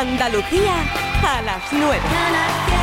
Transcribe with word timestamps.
Andalucía 0.00 0.76
a 1.22 1.42
las 1.42 1.62
9. 1.72 2.79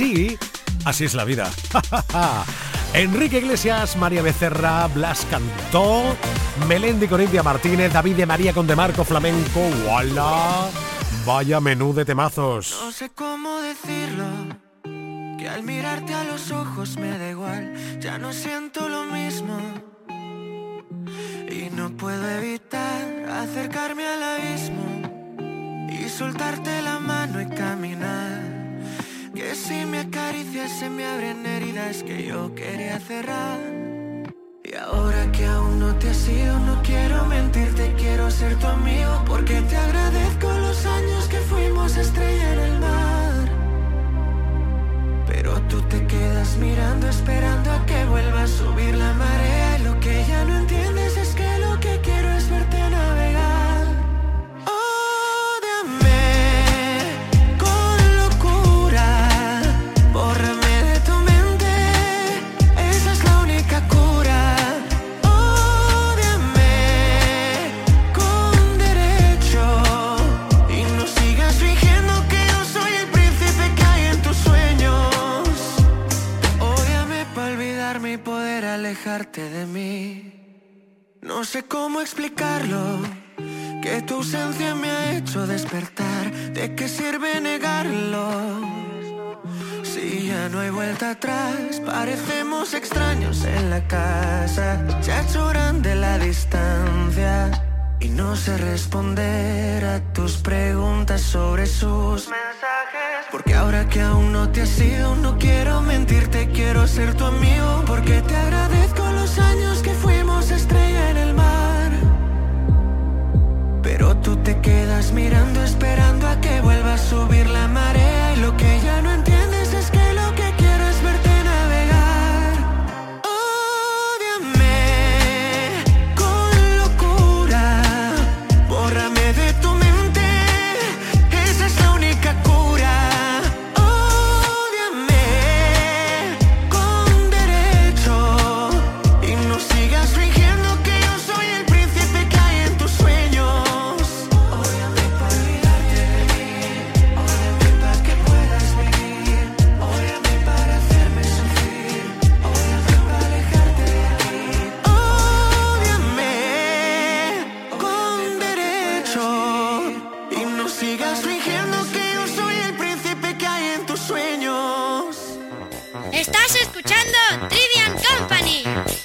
así, 0.00 0.38
así 0.84 1.04
es 1.04 1.14
la 1.14 1.24
vida. 1.24 1.50
Enrique 2.94 3.38
Iglesias, 3.38 3.96
María 3.96 4.22
Becerra, 4.22 4.86
Blas 4.88 5.26
Cantó, 5.30 6.16
Melendi 6.66 7.06
con 7.06 7.20
India 7.20 7.42
Martínez, 7.42 7.92
David 7.92 8.16
de 8.16 8.26
María 8.26 8.52
con 8.52 8.66
De 8.66 8.74
Marco 8.74 9.04
Flamenco, 9.04 9.60
¡wala! 9.86 10.68
Vaya 11.26 11.60
menú 11.60 11.92
de 11.92 12.04
temazos. 12.04 12.76
No 12.82 12.92
sé 12.92 13.10
cómo 13.10 13.60
decirlo, 13.60 14.24
que 15.38 15.48
al 15.48 15.62
mirarte 15.62 16.14
a 16.14 16.24
los 16.24 16.50
ojos 16.50 16.96
me 16.96 17.18
da 17.18 17.30
igual, 17.30 18.00
ya 18.00 18.18
no 18.18 18.32
siento 18.32 18.88
lo 18.88 19.04
mismo 19.04 19.58
y 21.50 21.68
no 21.70 21.94
puedo 21.96 22.26
evitar 22.26 22.49
es 31.90 32.04
que 32.04 32.22
yo 32.22 32.54
quería 32.54 33.00
cerrar. 33.00 33.79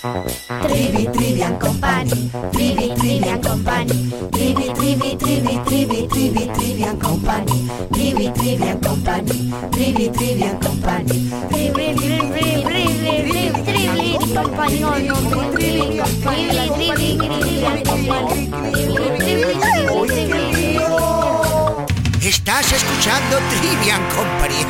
Trivi, 0.06 1.10
Trivian 1.12 1.58
Company, 1.58 2.30
Trivi, 2.52 2.94
Trivian 2.94 3.42
Company, 3.42 4.12
Trivi, 4.32 4.72
Trivi, 4.76 5.16
Trivi, 5.18 5.60
Trivi, 5.66 6.08
Trivi, 6.08 6.46
Trivian 6.54 6.98
Company, 7.00 7.68
Trivi, 7.92 8.30
Trivian 8.30 8.80
Company, 8.82 9.52
Trivi, 9.72 10.10
Trivian 10.12 10.60
Company, 10.62 11.30
Trivi, 11.50 11.96
Trivi, 11.96 12.62
Trivi, 12.62 12.94
Trivi, 13.26 13.50
Trivi, 13.66 14.14
Company, 14.32 14.78
Trivi, 14.86 15.98
Trivi, 16.22 16.54
Trivi, 16.94 17.18
Trivian 17.42 17.82
Company, 17.84 18.46
Trivi, 18.74 19.10
Trivi, 19.18 19.58
Estás 22.22 22.72
escuchando 22.74 23.40
Trivian 23.50 24.04
Company. 24.14 24.62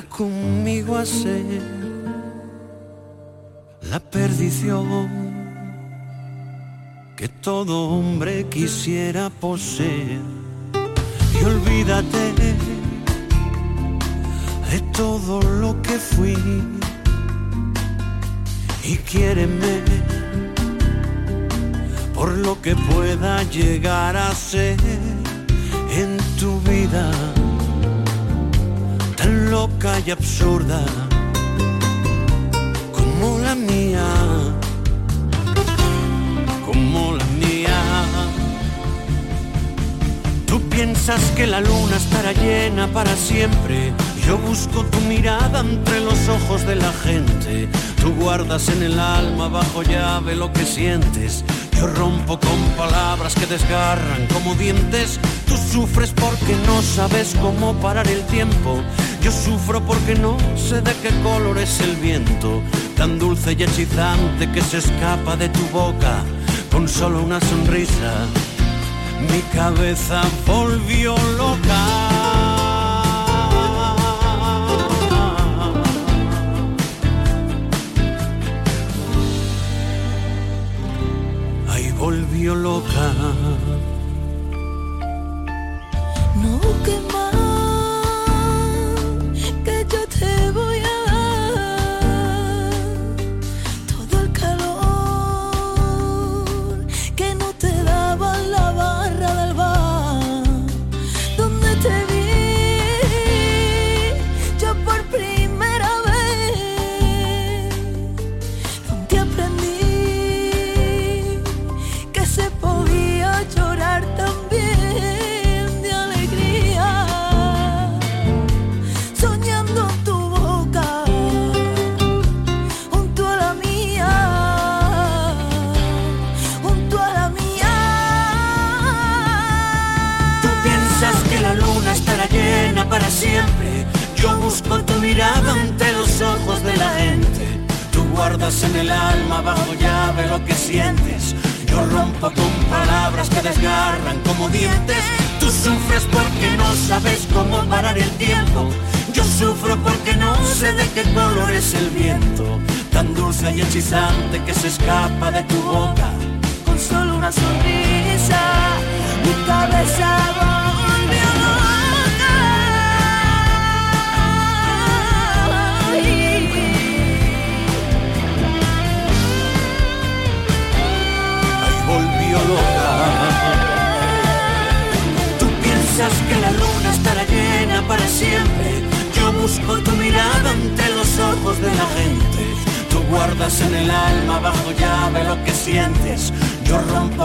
Conmigo 0.00 0.96
a 0.96 1.04
ser 1.04 1.60
la 3.90 4.00
perdición 4.00 5.20
que 7.14 7.28
todo 7.28 7.90
hombre 7.90 8.46
quisiera 8.48 9.28
poseer. 9.28 10.20
Y 11.38 11.44
olvídate 11.44 12.32
de 14.70 14.80
todo 14.94 15.42
lo 15.42 15.80
que 15.82 15.98
fui 15.98 16.38
y 18.84 18.96
quiéreme 18.96 19.82
por 22.14 22.30
lo 22.30 22.60
que 22.62 22.74
pueda 22.74 23.42
llegar 23.44 24.16
a 24.16 24.34
ser 24.34 24.78
en 25.90 26.16
tu 26.38 26.58
vida 26.60 27.10
tan 29.22 29.52
loca 29.52 30.00
y 30.04 30.10
absurda 30.10 30.84
como 32.92 33.38
la 33.38 33.54
mía, 33.54 34.04
como 36.66 37.12
la 37.12 37.24
mía. 37.38 37.78
Tú 40.46 40.60
piensas 40.68 41.20
que 41.36 41.46
la 41.46 41.60
luna 41.60 41.96
estará 41.96 42.32
llena 42.32 42.88
para 42.88 43.14
siempre. 43.14 43.92
Yo 44.26 44.38
busco 44.38 44.84
tu 44.86 45.00
mirada 45.02 45.60
entre 45.60 46.00
los 46.00 46.28
ojos 46.28 46.66
de 46.66 46.76
la 46.76 46.92
gente. 46.92 47.68
Tú 48.00 48.12
guardas 48.14 48.68
en 48.70 48.82
el 48.82 48.98
alma 48.98 49.46
bajo 49.48 49.84
llave 49.84 50.34
lo 50.34 50.52
que 50.52 50.64
sientes. 50.64 51.44
Yo 51.78 51.86
rompo 51.86 52.40
con 52.40 52.60
palabras 52.76 53.34
que 53.36 53.46
desgarran 53.46 54.26
como 54.32 54.56
dientes. 54.56 55.20
Tú 55.46 55.56
sufres 55.56 56.10
porque 56.10 56.56
no 56.66 56.82
sabes 56.82 57.36
cómo 57.40 57.74
parar 57.74 58.08
el 58.08 58.22
tiempo. 58.26 58.82
Yo 59.22 59.30
sufro 59.30 59.80
porque 59.80 60.16
no 60.16 60.36
sé 60.56 60.80
de 60.80 60.92
qué 61.00 61.10
color 61.22 61.56
es 61.58 61.80
el 61.80 61.94
viento, 61.96 62.60
tan 62.96 63.20
dulce 63.20 63.52
y 63.52 63.62
hechizante 63.62 64.50
que 64.50 64.60
se 64.60 64.78
escapa 64.78 65.36
de 65.36 65.48
tu 65.48 65.64
boca 65.68 66.24
con 66.72 66.88
solo 66.88 67.22
una 67.22 67.40
sonrisa. 67.40 68.26
Mi 69.30 69.40
cabeza 69.54 70.22
volvió 70.44 71.14
loca. 71.36 72.01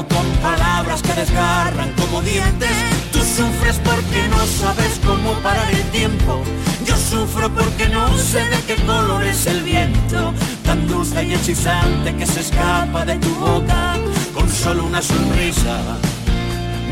Con 0.10 0.26
palabras 0.42 1.02
que 1.02 1.14
desgarran 1.14 1.92
como 1.94 2.22
dientes. 2.22 2.76
Tú 3.12 3.20
sufres 3.20 3.80
porque 3.84 4.28
no 4.30 4.46
sabes 4.46 5.00
cómo 5.06 5.34
parar 5.42 5.70
el 5.72 5.84
tiempo. 5.92 6.44
Yo 6.86 6.96
sufro 6.96 7.50
porque 7.50 7.90
no 7.90 8.18
sé 8.18 8.44
de 8.46 8.60
qué 8.68 8.76
color 8.86 9.24
es 9.24 9.46
el 9.48 9.62
viento. 9.62 10.34
Tan 10.64 10.88
dulce 10.88 11.24
y 11.24 11.34
hechizante 11.34 12.16
que 12.16 12.26
se 12.26 12.42
escapa 12.42 13.06
de 13.06 13.16
tu 13.16 13.34
boca 13.36 13.96
con 14.34 14.50
solo 14.50 14.86
una 14.86 15.02
sonrisa. 15.02 15.78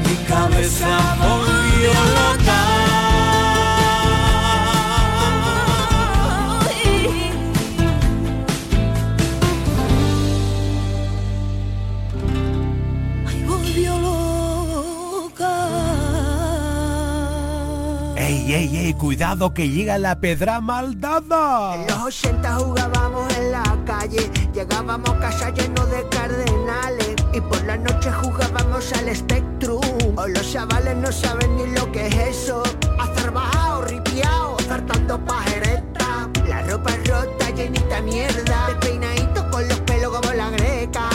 Mi 0.07 0.15
cabeza 0.27 1.15
volvió 1.19 1.93
loca. 1.93 2.74
¡Ey, 18.47 18.77
ey! 18.77 18.93
¡Cuidado 18.93 19.55
que 19.55 19.67
llega 19.67 19.97
la 19.97 20.19
pedra 20.19 20.61
maldada! 20.61 21.75
En 21.75 21.87
los 21.87 22.03
80 22.03 22.55
jugábamos 22.55 23.37
en 23.37 23.51
la 23.51 23.63
calle, 23.85 24.29
llegábamos 24.53 25.09
a 25.09 25.19
casa 25.19 25.49
llenos 25.49 25.89
de 25.89 26.07
cardenales 26.09 27.15
y 27.33 27.41
por 27.41 27.63
la 27.65 27.75
noche 27.75 28.11
jugábamos 28.11 28.93
al 28.93 29.15
Spectrum. 29.15 29.81
O 30.15 30.27
los 30.27 30.53
chavales 30.53 30.95
no 30.95 31.11
saben 31.11 31.57
ni 31.57 31.65
lo 31.75 31.91
que 31.91 32.05
es 32.05 32.15
eso. 32.15 32.61
Hacer 32.99 33.31
bajado, 33.31 33.81
ripiao, 33.81 34.57
acertando 34.59 35.19
pajereta. 35.25 36.29
La 36.47 36.61
ropa 36.61 36.91
rota, 37.07 37.49
llenita 37.49 37.95
de 37.95 38.01
mierda. 38.03 38.67
Despeinadito 38.67 39.49
con 39.49 39.67
los 39.67 39.79
pelos 39.81 40.17
como 40.19 40.33
la 40.33 40.51
greca. 40.51 41.09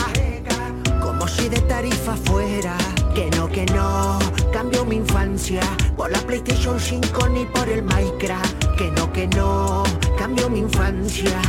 Como 1.01 1.27
si 1.29 1.47
de 1.47 1.61
tarifa 1.61 2.13
fuera. 2.17 2.80
Por 5.97 6.11
la 6.11 6.19
PlayStation 6.19 6.79
5 6.79 7.29
ni 7.29 7.45
por 7.45 7.67
el 7.67 7.81
Minecraft. 7.83 8.75
Que 8.77 8.91
no, 8.91 9.11
que 9.11 9.27
no, 9.27 9.83
cambio 10.17 10.49
mi 10.49 10.59
infancia. 10.59 11.41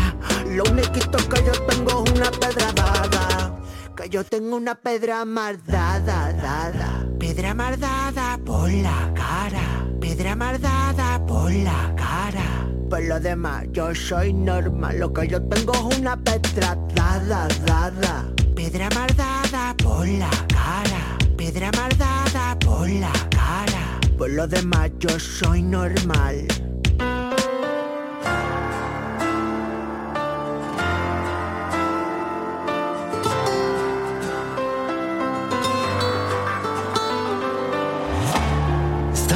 Lo 0.48 0.64
único 0.64 0.92
que 0.92 1.44
yo 1.44 1.52
tengo 1.68 2.04
es 2.04 2.12
una 2.12 2.30
pedra 2.30 2.72
dada. 2.72 3.58
Que 3.94 4.08
yo 4.08 4.24
tengo 4.24 4.56
una 4.56 4.74
pedra 4.74 5.24
mardada, 5.24 6.32
dada. 6.32 7.06
Pedra 7.18 7.54
mardada 7.54 8.38
por 8.44 8.70
la 8.70 9.12
cara. 9.14 9.86
Pedra 10.00 10.36
mardada 10.36 11.24
por 11.26 11.52
la 11.52 11.94
cara. 11.94 12.68
Por 12.88 13.02
lo 13.04 13.20
demás, 13.20 13.64
yo 13.72 13.94
soy 13.94 14.32
normal. 14.32 14.98
Lo 14.98 15.12
que 15.12 15.28
yo 15.28 15.42
tengo 15.42 15.72
es 15.74 15.98
una 15.98 16.16
petra 16.16 16.76
dada, 16.94 17.48
dada. 17.66 18.32
Piedra 18.54 18.88
maldada 18.94 19.74
por 19.82 20.06
la 20.06 20.30
cara. 20.48 21.21
Piedra 21.42 21.72
maldada 21.76 22.56
por 22.60 22.88
la 22.88 23.12
cara. 23.30 23.98
Por 24.16 24.30
lo 24.30 24.46
demás, 24.46 24.92
yo 25.00 25.18
soy 25.18 25.60
normal. 25.60 26.46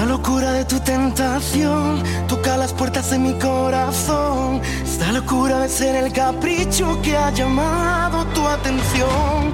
locura 0.07 0.53
de 0.53 0.65
tu 0.65 0.79
tentación 0.81 2.03
toca 2.29 2.57
las 2.57 2.73
puertas 2.73 3.11
de 3.11 3.19
mi 3.19 3.35
corazón. 3.39 4.61
Esta 4.85 5.13
locura 5.13 5.61
de 5.61 5.69
ser 5.69 5.97
el 5.97 6.13
capricho 6.13 7.01
que 7.03 7.17
ha 7.17 7.31
llamado 7.31 8.25
tu 8.27 8.47
atención. 8.47 9.53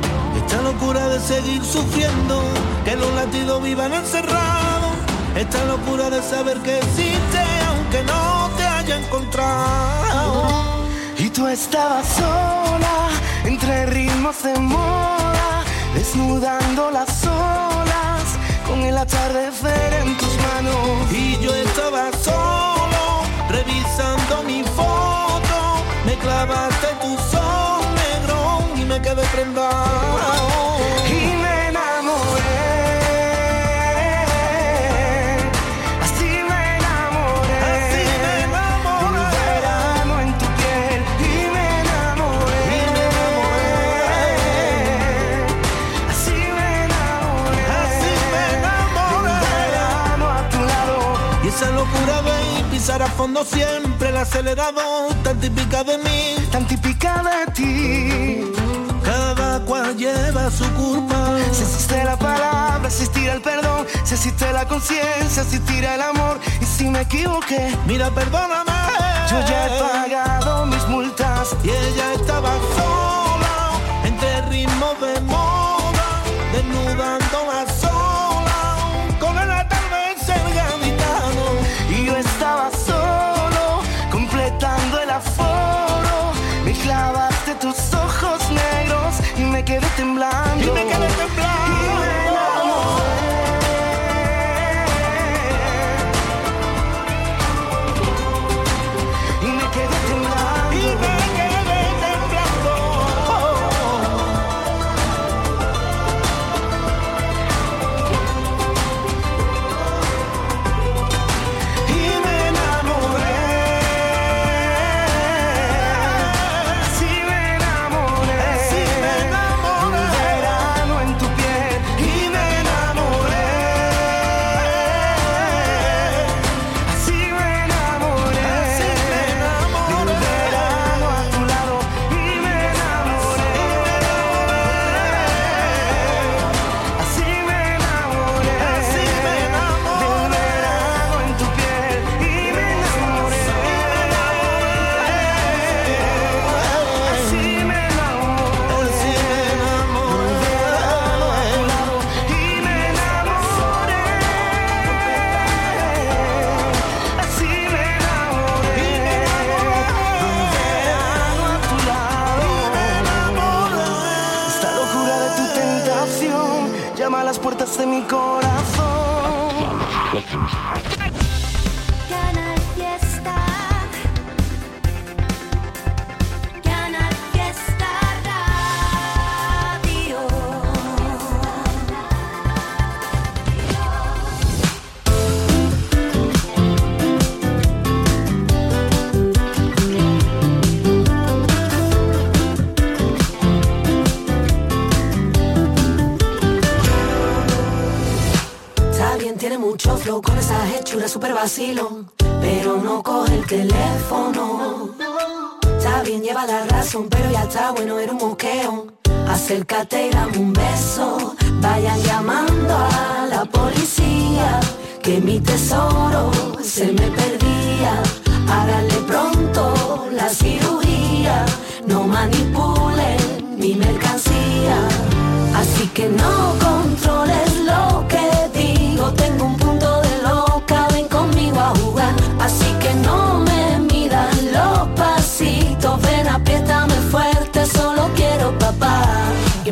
Esta 0.52 0.64
locura 0.64 1.08
de 1.08 1.18
seguir 1.18 1.64
sufriendo, 1.64 2.42
que 2.84 2.94
los 2.94 3.10
latidos 3.14 3.62
vivan 3.62 3.94
encerrados. 3.94 4.92
Esta 5.34 5.64
locura 5.64 6.10
de 6.10 6.20
saber 6.20 6.58
que 6.58 6.76
existe 6.76 7.40
aunque 7.68 8.02
no 8.02 8.50
te 8.58 8.62
haya 8.62 8.98
encontrado. 8.98 10.84
Y 11.16 11.30
tú 11.30 11.48
estabas 11.48 12.06
sola 12.06 13.08
entre 13.46 13.86
ritmos 13.86 14.42
de 14.42 14.58
moda, 14.58 15.64
desnudando 15.94 16.90
las 16.90 17.26
olas 17.26 18.22
con 18.66 18.82
el 18.82 18.98
atardecer 18.98 19.94
en 20.02 20.18
tus 20.18 20.36
manos. 20.36 21.10
Y 21.12 21.38
yo 21.40 21.54
estaba 21.54 22.10
solo, 22.22 23.22
revisando 23.48 24.42
mi 24.42 24.62
foto. 24.64 25.82
Me 26.04 26.12
clavaste 26.18 26.88
tu 27.00 27.16
sol 27.16 27.31
negro 27.31 27.31
y 27.31 27.31
me 28.92 29.00
quedé 29.00 29.22
prendado. 29.34 30.50
Y 31.08 31.10
me 31.42 31.68
enamoré. 31.68 32.60
Así 36.04 36.30
me 36.50 36.60
enamoré. 36.76 37.58
Así 37.72 38.02
me 38.22 38.32
enamoré. 38.44 39.22
Un 39.22 39.30
verano 39.36 40.14
en 40.20 40.30
tu 40.40 40.46
piel. 40.58 41.00
Y 41.30 41.34
me 41.54 41.64
enamoré. 41.80 42.60
Y 42.76 42.80
me 42.94 43.02
enamoré. 43.08 43.70
Así 46.12 46.38
me 46.56 46.68
enamoré. 46.86 47.62
Así 47.80 48.12
me 48.32 48.42
enamoré. 48.58 49.36
Un 49.38 49.46
verano 49.56 50.26
a 50.38 50.40
tu 50.52 50.60
lado. 50.72 50.96
Y 51.44 51.48
esa 51.48 51.68
locura 51.70 52.16
de 52.28 52.36
pisar 52.70 53.00
a 53.02 53.06
fondo 53.06 53.40
siempre 53.44 54.10
el 54.10 54.16
acelerador 54.18 55.14
tan 55.22 55.40
típica 55.40 55.82
de 55.82 55.96
mí. 55.98 56.36
Tan 56.50 56.66
típica 56.66 57.22
de 57.22 57.52
ti. 57.52 58.61
Cual 59.66 59.96
lleva 59.96 60.50
su 60.50 60.64
culpa. 60.74 61.36
Si 61.52 61.62
existe 61.62 62.04
la 62.04 62.16
palabra, 62.16 62.86
existirá 62.86 63.34
el 63.34 63.40
perdón. 63.42 63.86
Si 64.04 64.14
existe 64.14 64.52
la 64.52 64.66
conciencia, 64.66 65.42
existirá 65.42 65.94
el 65.94 66.02
amor. 66.02 66.38
Y 66.60 66.64
si 66.64 66.84
me 66.90 67.00
equivoqué, 67.02 67.76
Mira, 67.86 68.10
perdóname. 68.10 68.72
yo 69.30 69.38
ya 69.48 69.66
he 69.66 69.80
pagado 69.80 70.66
mis 70.66 70.86
multas. 70.88 71.56
Y 71.64 71.70
ella 71.70 72.12
estaba 72.14 72.50
sola, 72.76 72.91
temblando. 90.62 90.91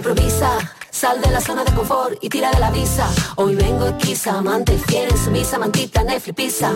Improvisa, 0.00 0.56
sal 0.90 1.20
de 1.20 1.30
la 1.30 1.42
zona 1.42 1.62
de 1.62 1.74
confort 1.74 2.16
y 2.22 2.30
tira 2.30 2.50
de 2.52 2.58
la 2.58 2.70
visa. 2.70 3.06
Hoy 3.36 3.54
vengo 3.54 3.84
esquiza, 3.86 4.38
amante 4.38 4.78
fiel, 4.86 5.10
sumisa, 5.14 5.58
mantita, 5.58 6.02
Netflix, 6.02 6.34
pizza. 6.34 6.72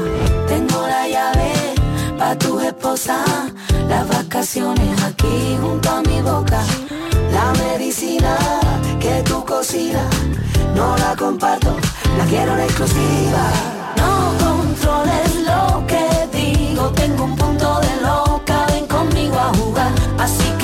Tengo 0.47 0.87
la 0.87 1.09
llave 1.09 1.53
pa' 2.19 2.37
tu 2.37 2.61
esposa. 2.61 3.25
Las 3.89 4.07
vacaciones 4.07 5.03
aquí 5.03 5.57
junto 5.59 5.89
a 5.89 6.03
mi 6.03 6.21
boca. 6.21 6.61
La 7.33 7.51
medicina 7.65 8.37
que 9.01 9.23
tú 9.23 9.43
cocinas, 9.47 10.05
no 10.75 10.95
la 10.99 11.17
comparto, 11.17 11.75
la 12.19 12.27
quiero 12.27 12.53
en 12.53 12.61
exclusiva. 12.61 13.45
No 13.97 14.35
controles 14.45 15.31
lo 15.49 15.87
que 15.87 16.05
digo, 16.31 16.91
tengo 16.91 17.25
un 17.25 17.37
punto 17.37 17.81
de 17.81 18.03
loca, 18.03 18.67
ven 18.69 18.87
conmigo 18.87 19.39
a 19.39 19.51
jugar. 19.55 19.93
Así 20.19 20.45
que 20.59 20.64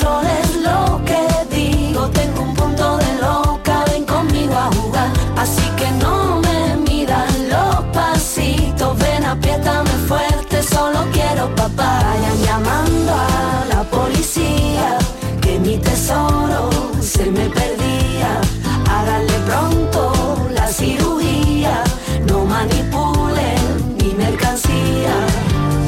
Controles 0.00 0.56
lo 0.62 1.04
que 1.04 1.54
digo, 1.54 2.08
tengo 2.08 2.40
un 2.40 2.54
punto 2.54 2.96
de 2.96 3.20
loca, 3.20 3.84
ven 3.90 4.06
conmigo 4.06 4.54
a 4.54 4.70
jugar. 4.72 5.10
Así 5.36 5.68
que 5.76 5.90
no 6.02 6.40
me 6.40 6.76
miras 6.88 7.28
los 7.50 7.84
pasitos, 7.92 8.96
ven, 8.98 9.26
apriétame 9.26 9.90
fuerte, 10.08 10.62
solo 10.62 11.00
quiero 11.12 11.54
papá. 11.54 12.02
Vayan 12.02 12.38
llamando 12.42 13.12
a 13.12 13.66
la 13.74 13.82
policía, 13.90 14.96
que 15.42 15.58
mi 15.58 15.76
tesoro 15.76 16.70
se 17.02 17.26
me 17.26 17.50
perdía. 17.50 18.40
Háganle 18.88 19.38
pronto 19.48 20.48
la 20.54 20.66
cirugía, 20.66 21.84
no 22.26 22.46
manipulen 22.46 23.96
mi 23.98 24.14
mercancía. 24.14 25.14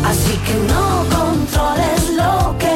Así 0.05 0.37
que 0.47 0.55
no 0.71 1.05
controles 1.17 2.11
lo 2.15 2.59
que 2.59 2.72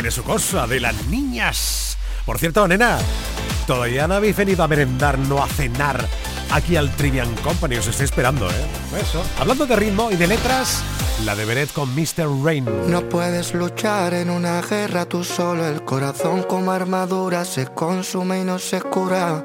tiene 0.00 0.10
su 0.10 0.24
cosa 0.24 0.66
de 0.66 0.80
las 0.80 1.08
niñas. 1.08 1.98
Por 2.24 2.38
cierto, 2.38 2.66
nena, 2.66 2.96
todavía 3.66 4.08
no 4.08 4.14
habéis 4.14 4.34
venido 4.34 4.64
a 4.64 4.66
merendar, 4.66 5.18
no 5.18 5.42
a 5.42 5.46
cenar 5.46 6.08
aquí 6.50 6.76
al 6.76 6.90
Trivian 6.96 7.30
Company. 7.44 7.76
Os 7.76 7.86
estoy 7.86 8.04
esperando, 8.04 8.48
¿eh? 8.48 8.54
Eso. 8.98 9.22
Hablando 9.38 9.66
de 9.66 9.76
ritmo 9.76 10.10
y 10.10 10.16
de 10.16 10.26
letras, 10.26 10.82
la 11.26 11.36
de 11.36 11.44
Beret 11.44 11.70
con 11.74 11.94
Mr. 11.94 12.26
Rain. 12.42 12.64
No 12.86 13.06
puedes 13.10 13.52
luchar 13.52 14.14
en 14.14 14.30
una 14.30 14.62
guerra 14.62 15.04
tú 15.04 15.22
solo, 15.22 15.68
el 15.68 15.84
corazón 15.84 16.44
como 16.44 16.70
armadura 16.70 17.44
se 17.44 17.66
consume 17.66 18.40
y 18.40 18.44
no 18.44 18.58
se 18.58 18.80
cura. 18.80 19.44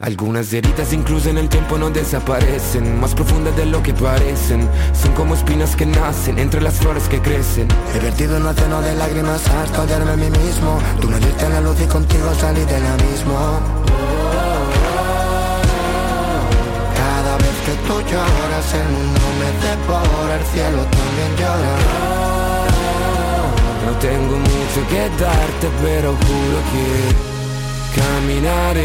Algunas 0.00 0.52
heridas 0.52 0.92
incluso 0.92 1.30
en 1.30 1.38
el 1.38 1.48
tiempo 1.48 1.78
no 1.78 1.88
desaparecen 1.88 2.98
Más 2.98 3.14
profundas 3.14 3.56
de 3.56 3.64
lo 3.64 3.80
que 3.80 3.94
parecen. 3.94 4.68
Son 4.92 5.12
como 5.12 5.34
espinas 5.34 5.76
que 5.76 5.86
nacen 5.86 6.36
entre 6.40 6.60
las 6.60 6.74
flores 6.74 7.08
que 7.08 7.22
crecen. 7.22 7.68
He 7.94 8.00
vertido 8.00 8.36
un 8.36 8.46
océano 8.46 8.82
de 8.82 8.92
lágrimas 8.96 9.46
hasta 9.46 9.82
odiarme 9.82 10.10
a 10.10 10.16
mí 10.16 10.30
mismo. 10.30 10.80
Tú 11.00 11.08
me 11.08 11.20
diste 11.20 11.48
la 11.48 11.60
luz 11.60 11.80
y 11.80 11.86
contigo 11.86 12.34
salí 12.34 12.64
del 12.64 12.84
abismo 12.84 13.60
Cada 16.96 17.36
vez 17.38 17.56
que 17.64 17.74
tú 17.86 18.00
lloras 18.00 18.74
el 18.74 18.88
mundo 18.90 19.20
me 19.38 19.48
devora 19.62 20.34
El 20.34 20.44
cielo 20.46 20.82
también 20.90 21.30
llora. 21.38 21.74
No 23.86 23.92
tengo 24.00 24.38
mucho 24.38 24.88
que 24.88 25.08
darte 25.22 25.68
pero 25.82 26.10
juro 26.10 26.58
que 26.72 27.34
Caminaré 27.94 28.84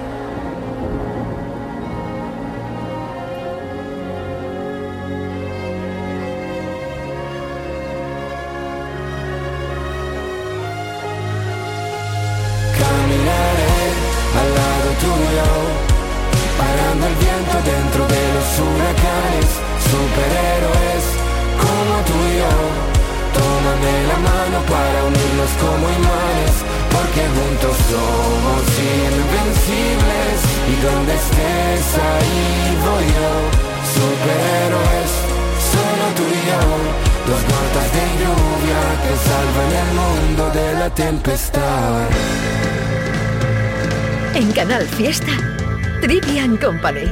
Juntos 27.61 27.77
somos 27.89 28.63
invencibles. 28.79 30.37
Y 30.67 30.75
donde 30.83 31.13
estés 31.13 31.97
ahí 31.97 32.77
voy 32.85 33.05
yo, 33.17 33.33
superhéroes, 33.95 35.11
solo 35.71 36.05
tú 36.15 36.23
y 36.23 36.41
yo. 36.49 36.61
Dos 37.27 37.41
gotas 37.43 37.89
de 37.93 38.03
lluvia 38.21 38.81
que 39.03 39.13
salvan 39.27 39.71
el 39.81 39.89
mundo 40.01 40.43
de 40.53 40.73
la 40.79 40.89
tempestad. 40.89 42.09
En 44.33 44.51
Canal 44.53 44.87
Fiesta, 44.87 45.31
Trivian 46.01 46.57
Company. 46.57 47.11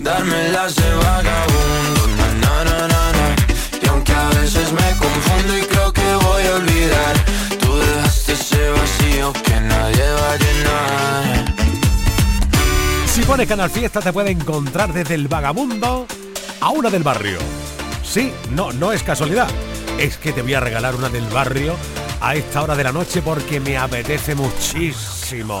darme 0.00 0.48
las 0.50 0.74
de 0.76 0.94
vagabundo, 0.94 2.06
na 2.40 2.64
na. 2.64 3.36
Y 3.82 3.88
aunque 3.88 4.12
a 4.12 4.28
veces 4.30 4.72
me 4.72 4.96
confundo 4.96 5.58
y 5.58 5.62
creo 5.62 5.92
que 5.92 6.14
voy 6.14 6.46
a 6.46 6.54
olvidar, 6.56 7.16
tú 7.60 7.76
dejaste 7.76 8.32
ese 8.32 8.70
vacío 8.70 9.32
que 9.32 9.60
nadie 9.60 10.10
va 10.10 10.32
a 10.32 10.36
llenar. 10.36 11.54
Si 13.06 13.22
pones 13.22 13.48
Canal 13.48 13.70
Fiesta 13.70 14.00
te 14.00 14.12
puede 14.12 14.30
encontrar 14.30 14.92
desde 14.92 15.14
el 15.14 15.28
vagabundo 15.28 16.06
a 16.60 16.70
una 16.70 16.90
del 16.90 17.02
barrio. 17.02 17.38
Sí, 18.02 18.32
no, 18.50 18.72
no 18.72 18.92
es 18.92 19.02
casualidad. 19.02 19.48
Es 19.98 20.16
que 20.18 20.32
te 20.32 20.42
voy 20.42 20.54
a 20.54 20.60
regalar 20.60 20.94
una 20.94 21.08
del 21.08 21.26
barrio 21.26 21.74
a 22.20 22.34
esta 22.34 22.62
hora 22.62 22.74
de 22.74 22.84
la 22.84 22.92
noche 22.92 23.22
porque 23.22 23.60
me 23.60 23.76
apetece 23.76 24.34
muchísimo. 24.34 25.60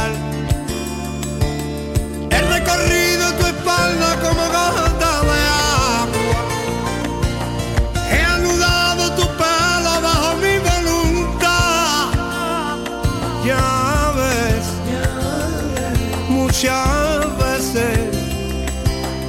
Muchas 16.61 17.37
veces 17.39 17.99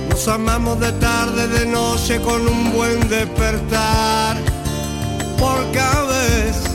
no 0.03 0.09
Nos 0.11 0.29
amamos 0.29 0.79
de 0.81 0.92
tarde, 0.92 1.49
de 1.49 1.66
noche 1.66 2.21
con 2.21 2.47
un 2.47 2.73
buen 2.73 3.09
despertar. 3.09 4.37
Porque 5.38 5.81
a 5.81 6.03
veces, 6.03 6.71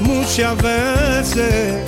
muchas 0.00 0.56
veces, 0.58 1.82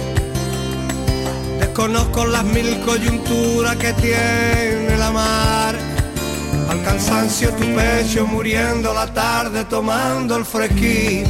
desconozco 1.58 2.24
las 2.26 2.44
mil 2.44 2.80
coyunturas 2.80 3.76
que 3.76 3.92
tiene 3.94 4.96
la 4.96 5.10
mar. 5.10 5.74
Al 6.70 6.82
cansancio 6.82 7.50
tu 7.50 7.64
pecho 7.74 8.26
muriendo 8.26 8.94
la 8.94 9.06
tarde 9.06 9.64
tomando 9.64 10.36
el 10.36 10.44
fresquín. 10.46 11.24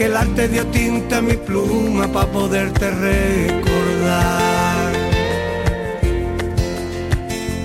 Que 0.00 0.06
el 0.06 0.16
arte 0.16 0.48
dio 0.48 0.66
tinta 0.68 1.18
a 1.18 1.20
mi 1.20 1.34
pluma 1.34 2.10
para 2.10 2.32
poderte 2.32 2.90
recordar. 2.90 4.92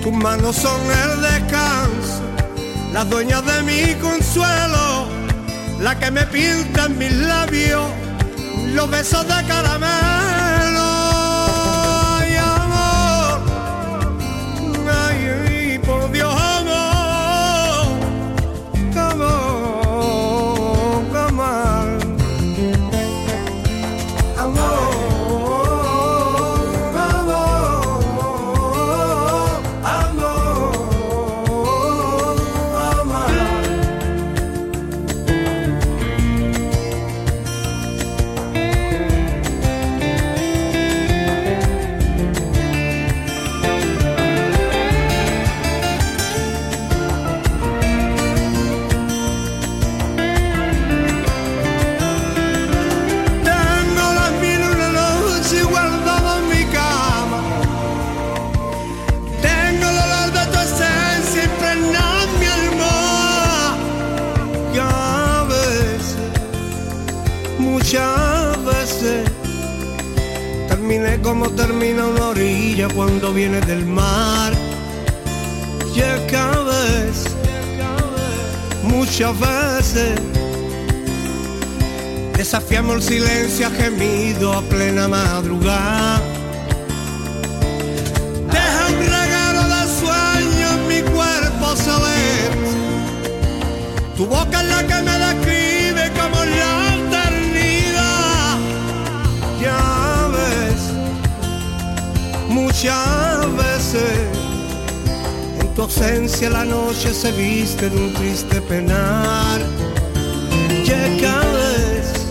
Tus 0.02 0.12
manos 0.12 0.54
son 0.54 0.78
el 0.82 1.22
descanso, 1.22 2.20
las 2.92 3.08
dueñas 3.08 3.42
de 3.46 3.62
mi 3.62 3.94
consuelo, 4.02 5.08
la 5.80 5.98
que 5.98 6.10
me 6.10 6.26
pinta 6.26 6.84
en 6.84 6.98
mis 6.98 7.12
labios 7.12 7.88
los 8.74 8.90
besos 8.90 9.26
de 9.26 9.46
caramelo. 9.46 10.15
Cuando 72.94 73.32
viene 73.32 73.60
del 73.60 73.84
mar. 73.86 74.52
Y 75.94 76.00
a 76.00 76.16
veces, 76.64 77.34
muchas 78.82 79.34
veces, 79.38 80.20
Desafiamos 82.36 82.96
el 82.96 83.02
silencio 83.02 83.66
a 83.66 83.70
gemido 83.70 84.52
a 84.52 84.60
plena 84.60 85.08
madrugada. 85.08 86.35
Muchas 102.76 103.56
veces 103.56 104.18
en 105.60 105.74
tu 105.74 105.82
ausencia 105.82 106.50
la 106.50 106.66
noche 106.66 107.14
se 107.14 107.32
viste 107.32 107.88
de 107.88 107.96
un 107.96 108.12
triste 108.12 108.60
penar. 108.60 109.60
Y 110.84 110.90
es 110.90 111.18
que 111.18 111.26
a 111.26 111.40
veces, 111.40 112.26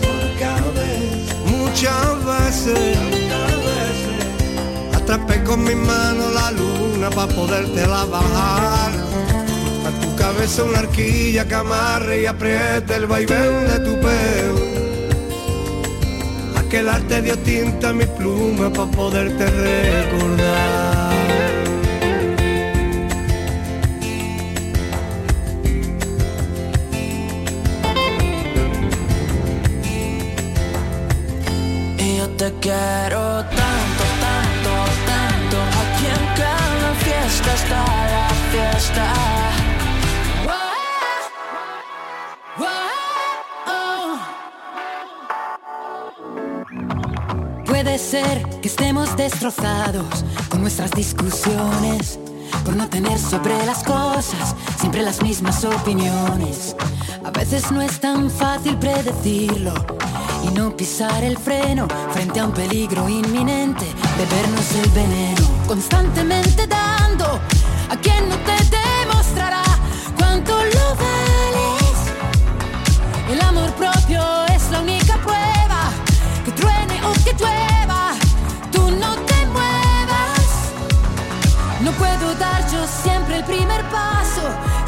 muchas 1.46 2.24
veces, 2.24 2.96
atrapé 4.94 5.42
con 5.42 5.64
mi 5.64 5.74
mano 5.74 6.30
la 6.30 6.52
luna 6.52 7.10
para 7.10 7.32
poderte 7.34 7.84
la 7.84 8.04
bajar. 8.04 8.92
A 9.84 10.00
tu 10.00 10.14
cabeza 10.14 10.62
una 10.62 10.78
arquilla 10.78 11.44
que 11.48 11.54
amarre 11.56 12.22
y 12.22 12.26
apriete 12.26 12.94
el 12.94 13.06
vaivén 13.06 13.66
de 13.66 13.78
tu 13.80 14.00
pelo. 14.00 14.65
Aquel 16.66 16.88
arte 16.88 17.22
dio 17.22 17.38
tinta 17.38 17.90
a 17.90 17.92
mi 17.92 18.04
pluma 18.06 18.68
para 18.72 18.90
poderte 18.90 19.46
recordar. 19.46 21.14
Y 31.98 32.16
yo 32.18 32.28
te 32.30 32.52
quiero 32.60 33.44
tanto, 33.44 34.04
tanto, 34.24 34.72
tanto. 35.06 35.58
Aquí 35.82 36.06
en 36.18 36.26
cada 36.34 36.94
fiesta 37.04 37.54
está 37.54 37.84
la 38.10 38.28
fiesta. 38.50 39.65
Ser 47.96 48.42
que 48.60 48.68
estemos 48.68 49.16
destrozados 49.16 50.22
con 50.50 50.60
nuestras 50.60 50.90
discusiones, 50.90 52.18
por 52.62 52.76
no 52.76 52.90
tener 52.90 53.18
sobre 53.18 53.56
las 53.64 53.82
cosas 53.84 54.54
siempre 54.78 55.00
las 55.00 55.22
mismas 55.22 55.64
opiniones. 55.64 56.76
A 57.24 57.30
veces 57.30 57.72
no 57.72 57.80
es 57.80 57.98
tan 57.98 58.30
fácil 58.30 58.76
predecirlo 58.76 59.72
y 60.44 60.54
no 60.54 60.76
pisar 60.76 61.24
el 61.24 61.38
freno 61.38 61.88
frente 62.12 62.40
a 62.40 62.44
un 62.44 62.52
peligro 62.52 63.08
inminente, 63.08 63.86
bebernos 64.18 64.72
el 64.72 64.90
veneno, 64.90 65.48
constantemente 65.66 66.66
dando 66.66 67.40
a 67.88 67.96
quien 67.96 68.28
no 68.28 68.36
te 68.36 68.52
demostrará 68.52 68.85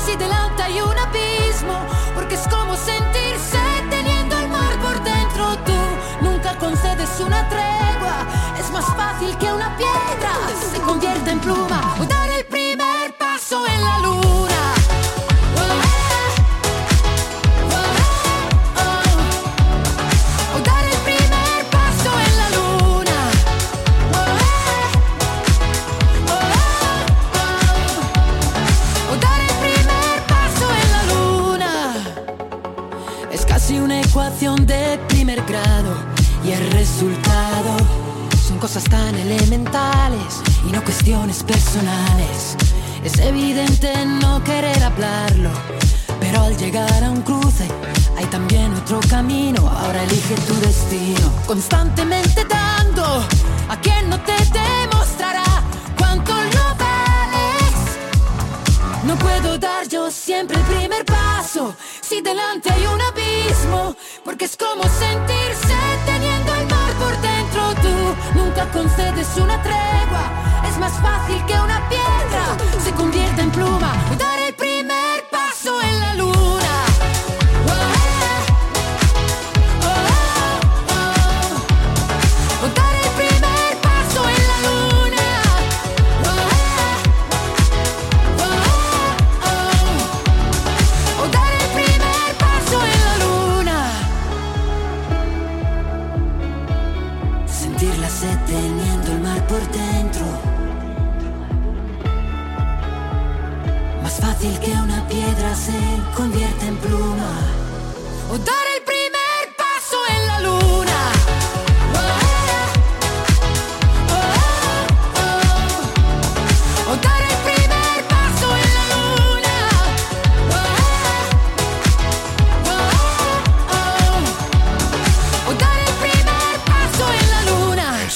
si 0.08 0.16
delante 0.16 0.62
hay 0.62 0.80
un 0.80 0.98
abismo, 0.98 1.76
porque 2.14 2.34
es 2.34 2.48
como 2.48 2.74
sentirse 2.76 3.58
teniendo 3.90 4.38
el 4.38 4.48
mar 4.48 4.74
por 4.80 5.02
dentro. 5.02 5.56
Tú 5.66 5.78
nunca 6.22 6.56
concedes 6.56 7.20
una 7.20 7.46
tregua, 7.48 8.26
es 8.58 8.70
más 8.70 8.86
fácil 8.96 9.36
que 9.36 9.52
una 9.52 9.76
piedra 9.76 10.32
se 10.72 10.80
convierta 10.80 11.30
en 11.30 11.40
pluma 11.40 11.87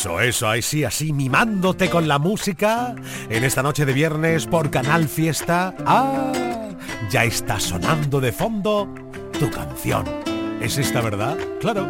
Eso, 0.03 0.21
eso, 0.21 0.49
ahí 0.49 0.63
sí, 0.63 0.83
así, 0.83 1.13
mimándote 1.13 1.89
con 1.89 2.09
la 2.09 2.19
música 2.19 2.93
en 3.31 3.45
esta 3.45 3.63
noche 3.63 3.87
de 3.87 3.93
viernes 3.93 4.47
por 4.47 4.69
Canal 4.69 5.07
Fiesta. 5.07 5.77
¡Ah! 5.87 6.33
Ya 7.09 7.23
está 7.23 7.61
sonando 7.61 8.21
de 8.21 8.33
fondo 8.33 8.93
tu 9.39 9.49
canción. 9.49 10.05
¿Es 10.61 10.77
esta 10.77 11.01
verdad? 11.03 11.39
Claro. 11.61 11.87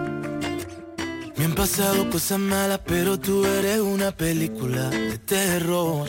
Me 1.37 1.45
han 1.47 1.55
pasado 1.55 2.11
cosas 2.11 2.39
malas, 2.39 2.81
pero 2.85 3.19
tú 3.19 3.47
eres 3.47 3.81
una 3.81 4.11
película 4.11 4.91
de 4.91 5.17
terror. 5.17 6.07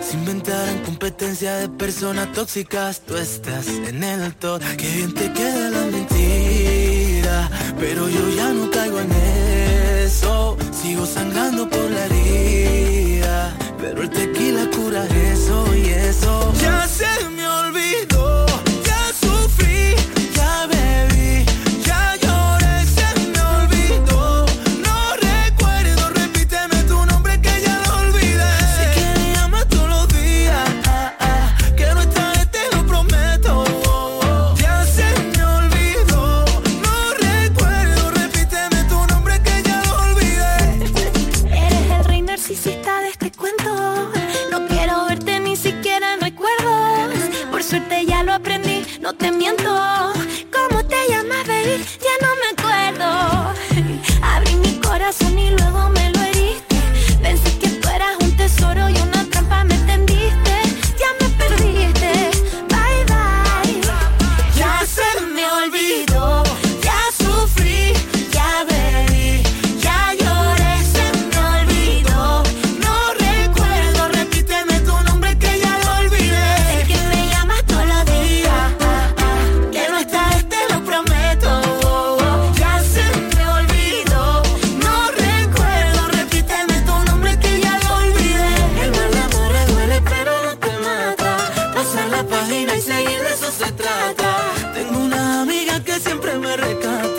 Se 0.00 0.16
inventarán 0.16 0.84
competencia 0.84 1.56
de 1.56 1.68
personas 1.68 2.30
tóxicas, 2.30 3.00
tú 3.00 3.16
estás 3.16 3.66
en 3.66 4.04
el 4.04 4.36
top. 4.36 4.62
Que 4.76 4.88
bien 4.88 5.12
te 5.12 5.32
queda 5.32 5.68
la 5.68 5.84
mentira, 5.86 7.50
pero 7.76 8.08
yo 8.08 8.30
ya 8.36 8.52
no 8.52 8.70
caigo 8.70 9.00
en 9.00 9.10
él 9.10 9.85
sigo 10.08 11.04
sangrando 11.04 11.68
por 11.68 11.90
la 11.90 12.04
herida, 12.06 13.52
pero 13.80 14.02
el 14.02 14.10
tequila 14.10 14.70
cura 14.70 15.04
eso 15.04 15.64
y 15.74 15.88
eso. 15.88 16.52
Ya 16.62 16.86
se 16.86 17.35
te 49.26 49.32
miento. 49.32 49.65
y 92.76 92.80
seguir 92.80 93.20
de 93.20 93.28
eso 93.34 93.50
se 93.50 93.72
trata. 93.72 94.52
Tengo 94.74 94.98
una 94.98 95.42
amiga 95.42 95.82
que 95.82 95.98
siempre 95.98 96.38
me 96.38 96.56
recata 96.56 97.15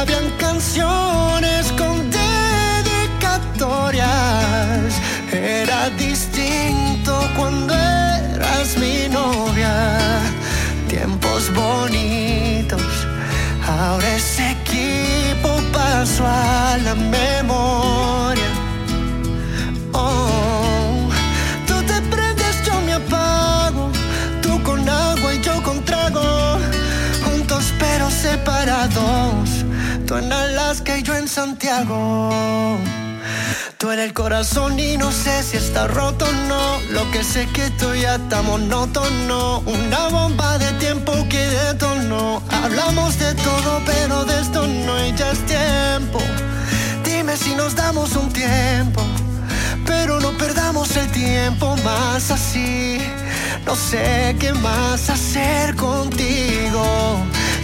habían 0.00 0.30
canciones 0.38 1.70
con 1.72 2.10
dedicatorias. 2.10 4.94
Era 5.30 5.90
distinto 5.90 7.20
cuando 7.36 7.74
eras 7.74 8.78
mi 8.78 9.08
novia. 9.10 10.22
Tiempos 10.88 11.52
bonitos, 11.54 13.06
ahora 13.66 14.16
ese 14.16 14.52
equipo 14.52 15.60
pasó 15.72 16.26
a 16.26 16.78
la 16.82 16.94
memoria. 16.94 18.09
Santiago. 31.30 32.76
Tú 33.78 33.88
eres 33.92 34.06
el 34.06 34.12
corazón 34.12 34.80
y 34.80 34.96
no 34.96 35.12
sé 35.12 35.44
si 35.44 35.58
está 35.58 35.86
roto 35.86 36.24
o 36.24 36.32
no. 36.48 36.80
Lo 36.90 37.08
que 37.12 37.22
sé 37.22 37.46
que 37.54 37.70
tú 37.70 37.94
ya 37.94 38.16
está 38.16 38.42
monótono. 38.42 39.60
Una 39.60 40.08
bomba 40.08 40.58
de 40.58 40.72
tiempo 40.84 41.12
que 41.28 41.38
detonó. 41.38 42.42
Hablamos 42.50 43.16
de 43.20 43.32
todo, 43.34 43.80
pero 43.86 44.24
de 44.24 44.40
esto 44.40 44.66
no 44.66 44.94
hay 44.96 45.14
ya 45.14 45.30
es 45.30 45.38
tiempo. 45.46 46.18
Dime 47.04 47.36
si 47.36 47.54
nos 47.54 47.76
damos 47.76 48.16
un 48.16 48.32
tiempo. 48.32 49.00
Pero 49.86 50.18
no 50.18 50.36
perdamos 50.36 50.96
el 50.96 51.08
tiempo 51.12 51.76
más 51.84 52.28
así. 52.32 52.98
No 53.64 53.76
sé 53.76 54.34
qué 54.40 54.52
más 54.54 55.08
hacer 55.08 55.76
contigo. 55.76 56.84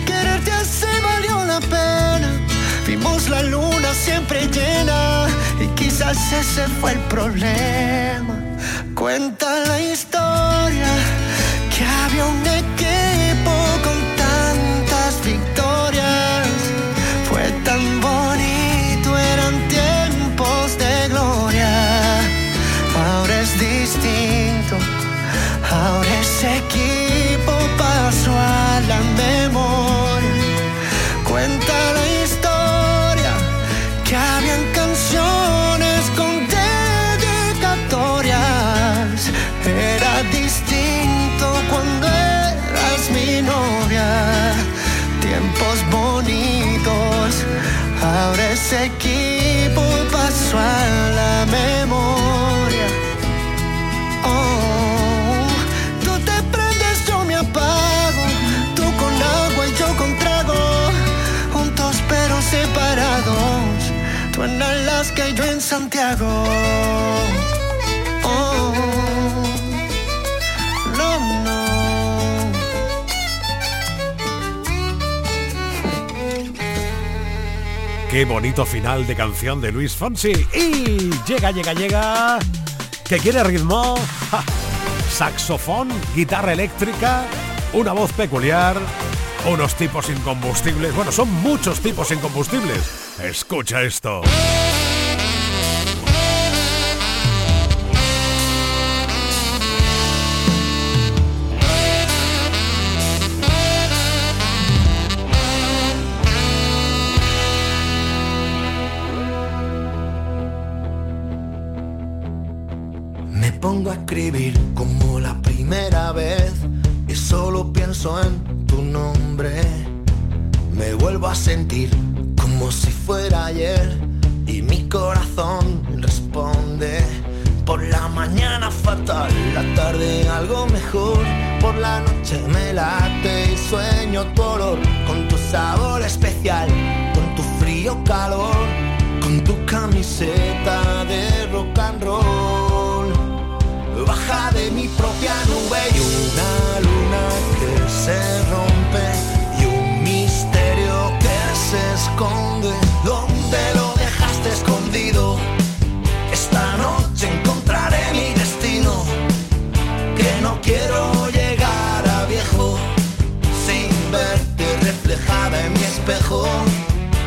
Quererte 0.06 0.52
así 0.52 0.86
valió 1.02 1.44
la 1.44 1.60
pena. 1.60 2.45
Vimos 2.86 3.28
la 3.28 3.42
luna 3.42 3.92
siempre 3.94 4.46
llena 4.46 5.26
y 5.60 5.66
quizás 5.74 6.16
ese 6.32 6.68
fue 6.80 6.92
el 6.92 7.00
problema. 7.08 8.38
Cuenta 8.94 9.58
la 9.66 9.80
historia 9.80 10.88
que 11.76 11.84
había 11.84 12.24
un 12.26 12.42
Santiago. 65.66 66.44
Oh. 68.22 68.72
Qué 78.08 78.24
bonito 78.24 78.64
final 78.64 79.08
de 79.08 79.16
canción 79.16 79.60
de 79.60 79.72
Luis 79.72 79.96
Fonsi. 79.96 80.30
Y 80.54 81.10
llega, 81.26 81.50
llega, 81.50 81.72
llega. 81.74 82.38
¿Que 83.04 83.18
quiere 83.18 83.42
ritmo? 83.42 83.96
Saxofón, 85.10 85.88
guitarra 86.14 86.52
eléctrica, 86.52 87.24
una 87.72 87.92
voz 87.92 88.12
peculiar, 88.12 88.76
unos 89.50 89.74
tipos 89.74 90.08
incombustibles. 90.10 90.94
Bueno, 90.94 91.10
son 91.10 91.28
muchos 91.42 91.80
tipos 91.80 92.12
incombustibles. 92.12 93.16
Escucha 93.20 93.82
esto. 93.82 94.22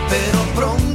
Pero 0.09 0.39
pronto 0.55 0.88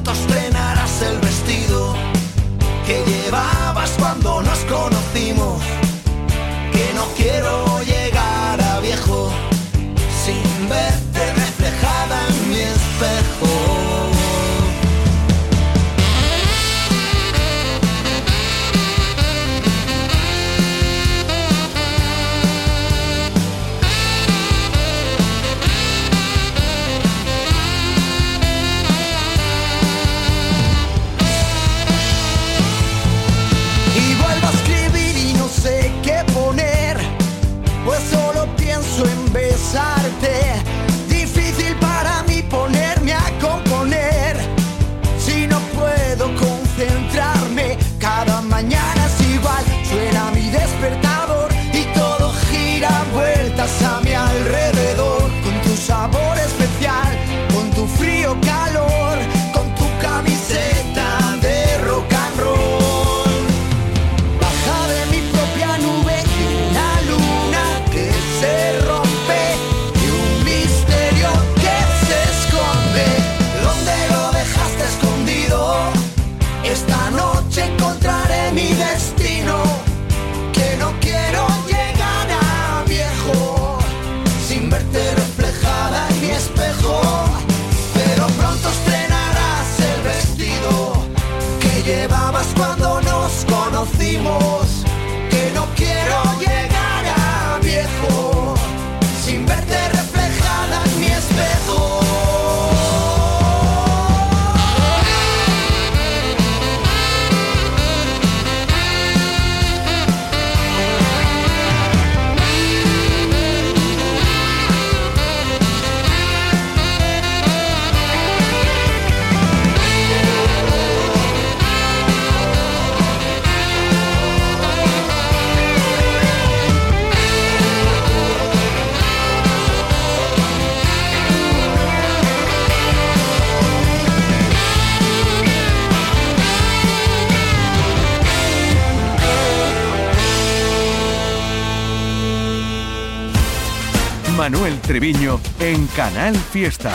Treviño 144.86 145.40
en 145.60 145.86
Canal 145.88 146.36
Fiesta. 146.36 146.92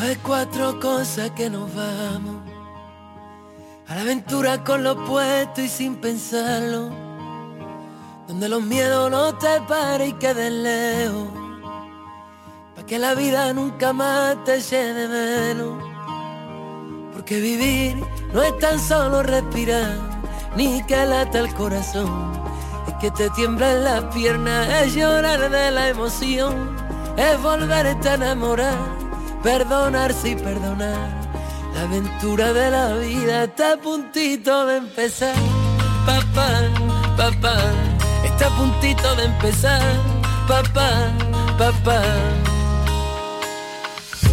hay 0.00 0.16
cuatro 0.16 0.80
cosas 0.80 1.30
que 1.30 1.48
nos 1.48 1.72
vamos. 1.72 2.42
A 3.86 3.94
la 3.94 4.00
aventura 4.00 4.64
con 4.64 4.82
lo 4.82 5.04
puesto 5.04 5.62
y 5.62 5.68
sin 5.68 5.96
pensarlo. 5.96 6.90
Donde 8.26 8.48
los 8.48 8.62
miedos 8.62 9.12
no 9.12 9.32
te 9.38 9.60
paren 9.68 10.08
y 10.08 10.12
queden 10.14 10.64
lejos. 10.64 11.28
Pa' 12.74 12.84
que 12.84 12.98
la 12.98 13.14
vida 13.14 13.52
nunca 13.52 13.92
más 13.92 14.42
te 14.44 14.60
llene 14.60 15.06
menos. 15.06 15.84
Porque 17.12 17.40
vivir 17.40 17.96
no 18.34 18.42
es 18.42 18.58
tan 18.58 18.80
solo 18.80 19.22
respirar, 19.22 19.96
ni 20.56 20.82
que 20.84 21.06
lata 21.06 21.38
el 21.38 21.54
corazón. 21.54 22.39
Que 23.00 23.10
te 23.10 23.30
tiemblan 23.30 23.82
las 23.82 24.04
piernas, 24.14 24.68
es 24.82 24.94
llorar 24.94 25.48
de 25.48 25.70
la 25.70 25.88
emoción, 25.88 26.76
es 27.16 27.40
volverte 27.40 28.10
a 28.10 28.14
enamorar, 28.14 28.76
perdonarse 29.42 30.30
y 30.30 30.36
perdonar. 30.36 31.08
La 31.74 31.82
aventura 31.82 32.52
de 32.52 32.70
la 32.70 32.94
vida 32.96 33.44
está 33.44 33.72
a 33.72 33.76
puntito 33.78 34.66
de 34.66 34.76
empezar. 34.76 35.34
Papá, 36.04 36.60
papá, 37.16 37.56
está 38.22 38.48
a 38.48 38.56
puntito 38.58 39.16
de 39.16 39.24
empezar. 39.24 39.80
Papá, 40.46 41.10
papá. 41.56 42.02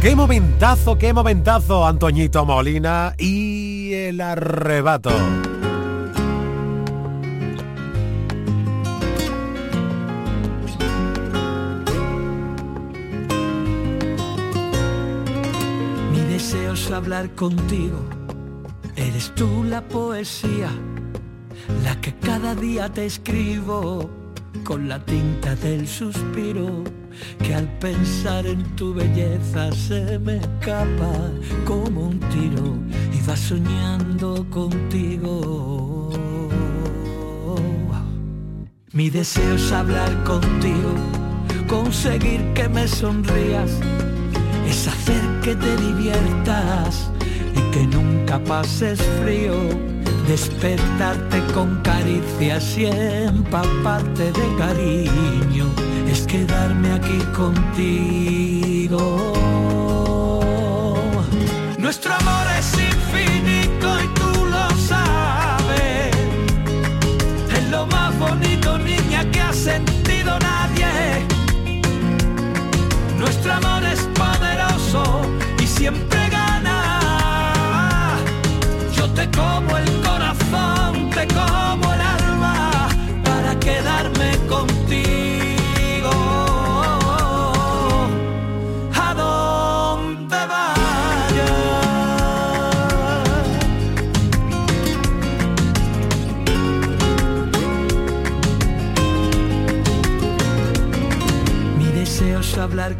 Qué 0.00 0.14
momentazo, 0.14 0.96
qué 0.96 1.12
momentazo, 1.12 1.84
Antoñito 1.84 2.44
Molina 2.44 3.14
y 3.18 3.92
el 3.94 4.20
arrebato. 4.20 5.10
Mi 16.12 16.20
deseo 16.30 16.74
es 16.74 16.90
hablar 16.92 17.34
contigo, 17.34 17.98
eres 18.94 19.34
tú 19.34 19.64
la 19.64 19.82
poesía, 19.82 20.70
la 21.82 22.00
que 22.00 22.14
cada 22.14 22.54
día 22.54 22.88
te 22.88 23.04
escribo 23.04 24.08
con 24.62 24.88
la 24.88 25.04
tinta 25.04 25.56
del 25.56 25.88
suspiro 25.88 26.84
que 27.42 27.54
al 27.54 27.68
pensar 27.78 28.46
en 28.46 28.62
tu 28.76 28.94
belleza 28.94 29.72
se 29.72 30.18
me 30.18 30.36
escapa 30.36 31.30
como 31.64 32.08
un 32.08 32.20
tiro 32.20 32.76
y 33.12 33.26
va 33.28 33.36
soñando 33.36 34.46
contigo. 34.50 36.10
Mi 38.92 39.10
deseo 39.10 39.54
es 39.54 39.70
hablar 39.70 40.24
contigo, 40.24 40.94
conseguir 41.68 42.52
que 42.54 42.68
me 42.68 42.88
sonrías, 42.88 43.70
es 44.66 44.88
hacer 44.88 45.22
que 45.42 45.54
te 45.54 45.76
diviertas 45.76 47.10
y 47.54 47.70
que 47.70 47.86
nunca 47.86 48.42
pases 48.42 49.00
frío 49.22 49.54
despertarte 50.26 51.40
con 51.54 51.80
caricias 51.82 52.76
y 52.76 52.86
empaparte 52.86 54.32
de 54.32 54.56
cariño 54.58 55.87
quedarme 56.28 56.92
aquí 56.92 57.18
contigo. 57.34 59.02
Nuestro 61.78 62.12
amor 62.14 62.46
es 62.58 62.72
infinito 62.74 63.88
y 64.04 64.06
tú 64.20 64.46
lo 64.46 64.70
sabes. 64.76 66.14
Es 67.56 67.70
lo 67.70 67.86
más 67.86 68.16
bonito, 68.18 68.78
niña, 68.78 69.28
que 69.30 69.40
ha 69.40 69.52
sentido 69.52 70.38
nadie. 70.38 71.26
Nuestro 73.18 73.54
amor 73.54 73.82
es 73.84 74.00
poderoso 74.22 75.22
y 75.62 75.66
siempre 75.66 76.27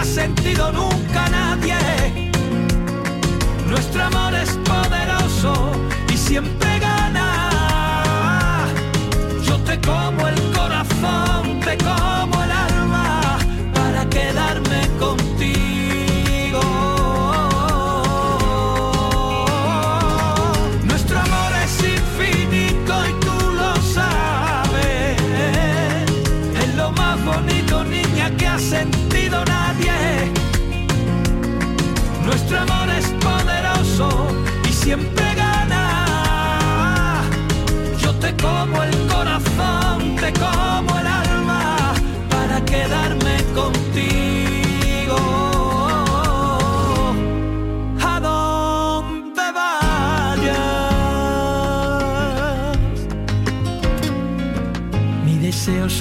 ha 0.00 0.04
sentido 0.04 0.72
nunca 0.72 1.28
nadie. 1.28 2.30
Nuestro 3.68 4.02
amor 4.04 4.34
es 4.34 4.50
poderoso 4.64 5.72
y 6.12 6.16
siempre 6.16 6.78
gana. 6.78 8.66
Yo 9.42 9.58
te 9.58 9.78
como 9.80 10.26
el 10.26 10.40
corazón, 10.52 11.60
te 11.60 11.76
como 11.78 12.42
el 12.44 12.49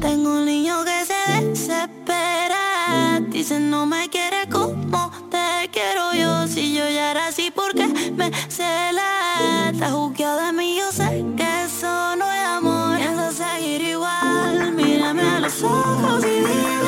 Tengo 0.00 0.30
un 0.38 0.44
niño 0.46 0.84
que 0.84 1.04
se 1.04 1.42
desespera. 1.42 3.20
Dice 3.28 3.60
no 3.60 3.86
me 3.86 4.08
quiere 4.08 4.48
como 4.50 5.10
te 5.30 5.68
quiero 5.70 6.12
yo. 6.14 6.46
Si 6.46 6.74
yo 6.74 6.88
ya 6.88 7.10
era 7.12 7.28
así, 7.28 7.52
porque 7.54 7.86
me 7.86 8.30
cela? 8.48 9.70
Está 9.72 9.90
juzgado 9.90 10.46
de 10.46 10.52
mí, 10.52 10.76
yo 10.76 10.90
sé 10.92 11.24
que 11.36 11.64
eso 11.64 12.16
no 12.16 12.30
es 12.30 12.44
amor. 12.46 12.96
Pienso 12.96 13.32
seguir 13.32 13.82
igual. 13.82 14.72
Mírame 14.72 15.22
a 15.22 15.40
los 15.40 15.62
ojos 15.62 16.24
y 16.24 16.30
dime. 16.30 16.79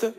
The. 0.00 0.14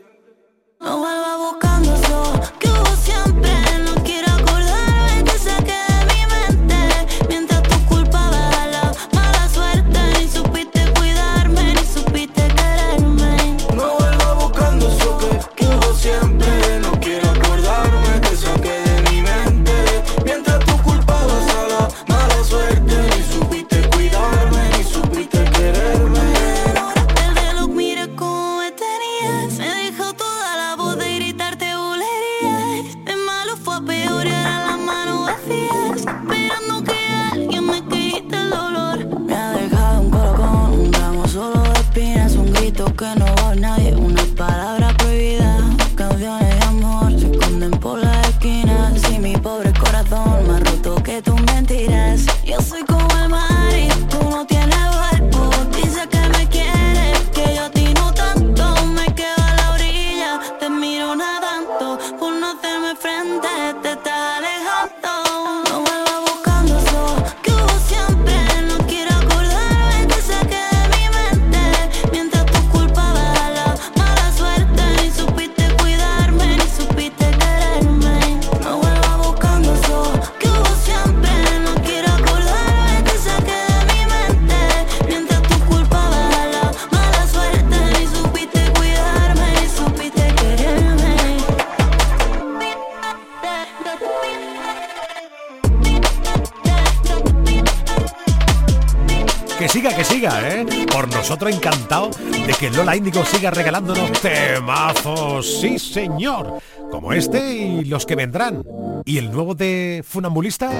Siga 103.32 103.50
regalándonos 103.50 104.12
temazos, 104.20 105.60
sí 105.60 105.78
señor, 105.78 106.60
como 106.90 107.12
este 107.12 107.54
y 107.56 107.84
los 107.84 108.04
que 108.04 108.14
vendrán. 108.14 108.62
¿Y 109.04 109.18
el 109.18 109.32
nuevo 109.32 109.54
de 109.54 110.04
Funambulista? 110.06 110.70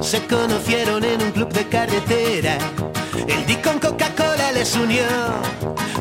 Se 0.00 0.24
conocieron 0.26 1.02
en 1.04 1.20
un 1.20 1.32
club 1.32 1.52
de 1.52 1.64
carretera. 1.64 2.58
El 3.26 3.44
Dick 3.46 3.62
con 3.62 3.80
Coca-Cola 3.80 4.52
les 4.52 4.76
unió. 4.76 5.04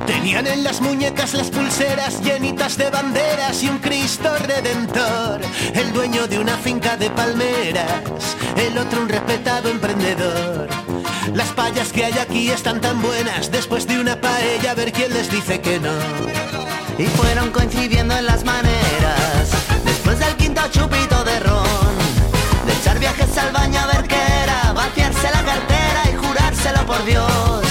Tenían 0.06 0.46
en 0.46 0.64
las 0.64 0.80
muñecas 0.80 1.34
las 1.34 1.50
pulseras 1.50 2.22
llenitas 2.22 2.78
de 2.78 2.89
banderas 2.91 3.64
y 3.64 3.70
un 3.70 3.80
Cristo 3.80 4.30
redentor. 4.46 5.41
El 5.74 5.91
dueño 5.91 6.28
de 6.28 6.38
una 6.38 6.56
finca 6.58 6.96
de 6.98 7.10
palmeras, 7.10 8.38
el 8.56 8.78
otro 8.78 9.02
un 9.02 9.10
respetado 9.10 9.70
emprendedor. 9.70 10.85
Las 11.34 11.50
payas 11.50 11.92
que 11.92 12.06
hay 12.06 12.18
aquí 12.18 12.50
están 12.50 12.80
tan 12.80 13.02
buenas, 13.02 13.52
después 13.52 13.88
de 13.88 14.00
una 14.00 14.20
paella 14.22 14.72
a 14.72 14.76
ver 14.76 14.92
quién 14.92 15.12
les 15.14 15.30
dice 15.32 15.60
que 15.60 15.80
no. 15.80 15.92
Y 16.98 17.06
fueron 17.08 17.52
coincidiendo 17.52 18.16
en 18.16 18.26
las 18.26 18.44
maneras, 18.44 19.50
después 19.84 20.20
del 20.20 20.36
quinto 20.36 20.62
chupito 20.72 21.24
de 21.24 21.40
ron. 21.40 21.96
De 22.66 22.74
echar 22.74 23.00
viajes 23.00 23.38
al 23.38 23.52
baño 23.52 23.80
a 23.80 23.88
ver 23.88 24.08
qué 24.08 24.22
era, 24.44 24.72
vaciarse 24.74 25.30
la 25.32 25.44
cartera 25.44 26.04
y 26.12 26.16
jurárselo 26.16 26.86
por 26.86 27.04
Dios. 27.06 27.64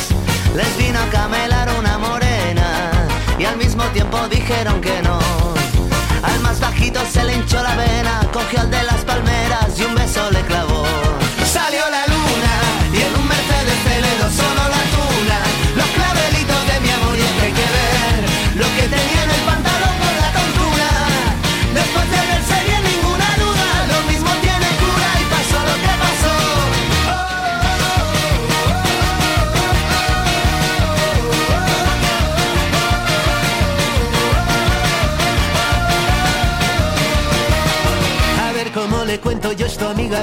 Les 0.54 0.76
vino 0.76 0.98
a 0.98 1.06
camelar 1.10 1.68
una 1.78 1.96
morena 1.98 2.90
y 3.38 3.44
al 3.44 3.56
mismo 3.56 3.84
tiempo 3.92 4.18
dijeron 4.28 4.80
que 4.80 5.00
no. 5.02 5.18
Al 6.22 6.40
más 6.40 6.60
bajito 6.60 7.00
se 7.10 7.24
le 7.24 7.34
hinchó 7.34 7.62
la 7.62 7.76
vena, 7.76 8.20
cogió 8.32 8.60
al 8.60 8.70
de 8.70 8.82
las 8.82 9.04
palmeras 9.04 9.78
y 9.78 9.84
un 9.84 9.94
beso 9.94 10.23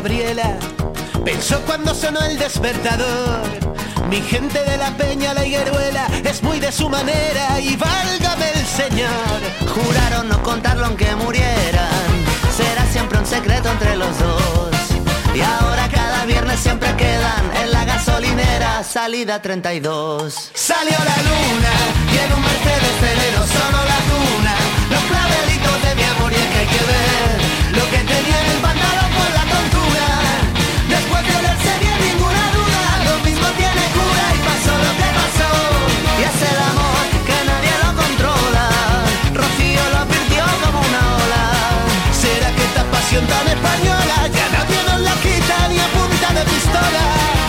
Gabriela. 0.02 0.58
Pensó 1.24 1.62
cuando 1.62 1.94
sonó 1.94 2.20
el 2.22 2.36
despertador. 2.40 3.40
Mi 4.10 4.20
gente 4.20 4.60
de 4.64 4.76
la 4.76 4.90
peña, 4.98 5.32
la 5.36 5.46
higueruela, 5.46 6.08
es 6.26 6.42
muy 6.42 6.60
de 6.60 6.72
su 6.72 6.90
manera 6.90 7.60
y 7.60 7.76
válgame 7.76 8.50
el 8.56 8.66
señor. 8.66 9.38
Juraron 9.76 10.28
no 10.28 10.42
contarlo 10.42 10.88
aunque 10.88 11.16
murieran. 11.18 12.10
Será 12.58 12.84
siempre 12.92 13.20
un 13.20 13.28
secreto 13.28 13.70
entre 13.70 13.96
los 13.96 14.18
dos. 14.18 14.72
Y 15.36 15.42
ahora 15.42 15.88
cada 15.94 16.26
viernes 16.26 16.60
siempre 16.60 16.96
quedan 16.96 17.52
en 17.62 17.72
la 17.72 17.86
gasolinera, 17.86 18.84
salida 18.84 19.40
32. 19.40 20.52
Salió 20.56 20.98
la 20.98 21.18
luna 21.30 21.74
y 22.12 22.18
en 22.26 22.34
un 22.34 22.42
Mercedes 22.42 22.96
Celero 23.02 23.46
solo 23.46 23.78
la 23.86 24.00
tuna. 24.10 24.56
Los 24.90 25.04
clavelitos 25.04 25.84
de 25.84 25.96
mi 25.96 26.04
amor 26.04 26.32
y 26.32 26.36
que 26.36 26.58
hay 26.58 26.66
que 26.66 26.86
ver 26.86 27.41
que 43.12 43.18
pasión 43.18 43.28
tan 43.28 43.48
española 43.48 44.28
ya 44.28 44.50
nadie 44.54 44.84
nos 44.88 45.02
la 45.02 45.14
quita 45.22 45.68
ni 45.68 45.80
a 45.80 45.88
punta 45.88 46.34
de 46.34 46.46
pistola? 46.46 47.41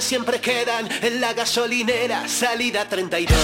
Siempre 0.00 0.40
quedan 0.40 0.88
en 1.02 1.20
la 1.20 1.32
gasolinera, 1.32 2.28
salida 2.28 2.88
32. 2.88 3.36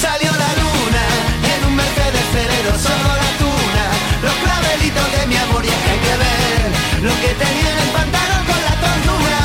Salió 0.00 0.30
la 0.30 0.50
luna 0.60 1.04
en 1.52 1.64
un 1.66 1.74
Mercedes 1.76 2.26
Ferrero, 2.32 2.72
solo 2.78 3.10
la 3.22 3.30
tuna, 3.40 3.84
los 4.22 4.34
clavelitos 4.44 5.06
de 5.18 5.26
mi 5.26 5.36
amor 5.36 5.64
y 5.64 5.68
es 5.68 5.74
que 5.74 5.90
hay 5.90 5.98
que 5.98 6.16
ver 6.24 6.60
lo 7.02 7.14
que 7.20 7.30
tenía 7.34 7.70
en 7.72 7.78
el 7.78 7.90
pantalón 7.90 8.42
con 8.44 8.60
la 8.68 8.74
tortura. 8.86 9.40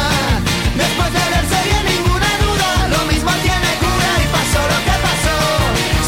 Después 0.75 1.09
de 1.17 1.23
verse 1.35 1.57
bien 1.67 1.83
ninguna 1.97 2.31
duda, 2.45 2.69
lo 2.95 3.01
mismo 3.11 3.31
tiene 3.43 3.69
cura 3.83 4.09
y 4.23 4.27
pasó 4.37 4.61
lo 4.71 4.79
que 4.87 4.95
pasó. 5.07 5.37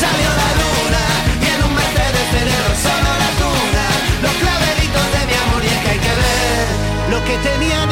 Salió 0.04 0.30
la 0.42 0.50
luna 0.62 1.04
y 1.44 1.48
en 1.56 1.60
un 1.68 1.74
Mercedes 1.74 2.28
Ferrero, 2.36 2.72
solo 2.84 3.10
la 3.24 3.32
tuna, 3.42 3.86
los 4.24 4.36
clavelitos 4.44 5.06
de 5.16 5.22
mi 5.28 5.36
amor 5.44 5.62
y 5.64 5.70
es 5.72 5.80
que 5.84 5.90
hay 5.96 6.02
que 6.04 6.16
ver 6.22 6.66
lo 7.12 7.20
que 7.26 7.36
tenía 7.50 7.87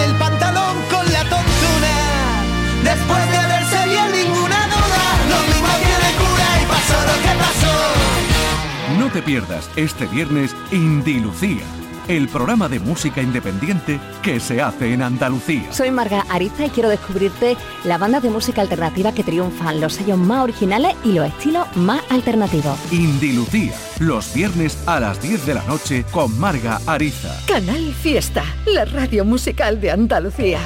te 9.15 9.21
pierdas 9.21 9.69
este 9.77 10.07
viernes 10.07 10.53
Indie 10.73 11.21
Lucía, 11.21 11.63
el 12.09 12.27
programa 12.27 12.67
de 12.67 12.81
música 12.81 13.21
independiente 13.21 13.97
que 14.21 14.41
se 14.41 14.61
hace 14.61 14.91
en 14.91 15.01
Andalucía. 15.01 15.71
Soy 15.71 15.89
Marga 15.89 16.25
Ariza 16.27 16.65
y 16.65 16.69
quiero 16.69 16.89
descubrirte 16.89 17.55
las 17.85 17.97
bandas 17.97 18.23
de 18.23 18.29
música 18.29 18.59
alternativa 18.59 19.13
que 19.13 19.23
triunfan, 19.23 19.79
los 19.79 19.93
sellos 19.93 20.17
más 20.17 20.43
originales 20.43 20.97
y 21.05 21.13
los 21.13 21.27
estilos 21.27 21.65
más 21.77 22.01
alternativos. 22.11 22.77
Indie 22.91 23.31
Lucía, 23.31 23.71
los 23.99 24.33
viernes 24.33 24.77
a 24.85 24.99
las 24.99 25.21
10 25.21 25.45
de 25.45 25.53
la 25.53 25.63
noche 25.63 26.03
con 26.11 26.37
Marga 26.37 26.81
Ariza. 26.85 27.39
Canal 27.47 27.93
Fiesta, 27.93 28.43
la 28.65 28.83
radio 28.83 29.23
musical 29.23 29.79
de 29.79 29.91
Andalucía. 29.91 30.59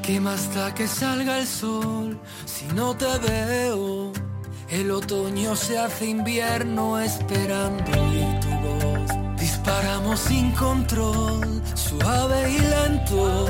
¿Qué 0.00 0.20
más 0.20 0.54
da 0.54 0.72
que 0.72 0.86
salga 0.86 1.40
el 1.40 1.46
sol 1.48 2.16
si 2.44 2.66
no 2.72 2.96
te 2.96 3.18
veo? 3.18 4.27
El 4.70 4.90
otoño 4.90 5.56
se 5.56 5.78
hace 5.78 6.04
invierno 6.04 7.00
esperando 7.00 7.90
oír 8.02 8.40
tu 8.40 8.50
voz. 8.50 9.40
Disparamos 9.40 10.20
sin 10.20 10.50
control, 10.52 11.62
suave 11.74 12.50
y 12.50 12.58
lento. 12.58 13.48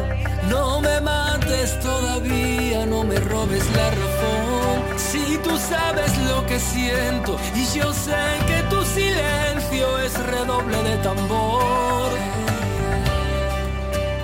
No 0.48 0.80
me 0.80 1.00
mates 1.00 1.80
todavía, 1.80 2.86
no 2.86 3.02
me 3.02 3.16
robes 3.16 3.64
la 3.74 3.90
razón. 3.90 4.78
Si 4.96 5.36
tú 5.38 5.58
sabes 5.58 6.16
lo 6.18 6.46
que 6.46 6.60
siento 6.60 7.36
y 7.56 7.64
yo 7.76 7.92
sé 7.92 8.22
que 8.46 8.62
tu 8.70 8.80
silencio 8.84 9.98
es 9.98 10.14
redoble 10.24 10.82
de 10.84 10.96
tambor. 10.98 12.10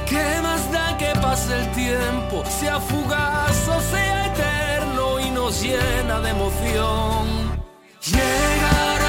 ¿Qué 0.07 0.41
más 0.45 0.71
da 0.71 0.97
que 0.97 1.13
pase 1.21 1.59
el 1.59 1.73
tiempo, 1.73 2.45
sea 2.61 2.79
fugaz 2.79 3.67
o 3.67 3.81
sea 3.91 4.27
eterno 4.27 4.54
y 4.54 4.54
nos 5.45 5.63
llena 5.63 6.21
de 6.23 6.31
emoción? 6.31 7.27
Llegarán 8.01 9.04